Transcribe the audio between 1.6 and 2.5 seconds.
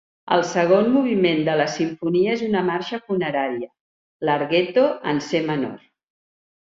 simfonia és